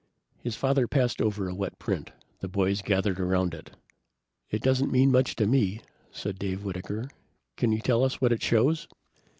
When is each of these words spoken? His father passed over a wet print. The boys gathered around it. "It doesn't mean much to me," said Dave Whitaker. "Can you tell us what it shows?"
His 0.39 0.55
father 0.55 0.87
passed 0.87 1.21
over 1.21 1.47
a 1.47 1.53
wet 1.53 1.77
print. 1.77 2.09
The 2.39 2.47
boys 2.47 2.81
gathered 2.81 3.19
around 3.19 3.53
it. 3.53 3.75
"It 4.49 4.63
doesn't 4.63 4.91
mean 4.91 5.11
much 5.11 5.35
to 5.35 5.45
me," 5.45 5.81
said 6.11 6.39
Dave 6.39 6.63
Whitaker. 6.63 7.07
"Can 7.55 7.71
you 7.71 7.81
tell 7.81 8.03
us 8.03 8.19
what 8.19 8.31
it 8.33 8.41
shows?" 8.41 8.87